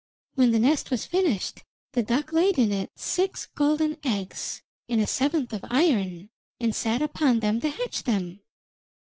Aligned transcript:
When 0.33 0.49
the 0.49 0.57
nest 0.57 0.89
was 0.89 1.05
finished, 1.05 1.61
the 1.91 2.01
duck 2.01 2.33
laid 2.33 2.57
in 2.57 2.71
it 2.71 2.89
six 2.95 3.45
golden 3.45 3.97
eggs, 4.03 4.63
and 4.89 4.99
a 4.99 5.05
seventh 5.05 5.53
of 5.53 5.63
iron, 5.69 6.31
and 6.59 6.73
sat 6.75 7.03
upon 7.03 7.39
them 7.39 7.61
to 7.61 7.69
hatch 7.69 8.01
them. 8.01 8.39